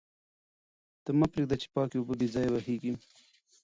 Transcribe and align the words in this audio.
ته 1.03 1.09
مه 1.17 1.27
پرېږده 1.31 1.55
چې 1.61 1.67
پاکې 1.75 1.95
اوبه 1.99 2.13
بې 2.19 2.27
ځایه 2.33 2.51
بهېږي. 2.55 2.91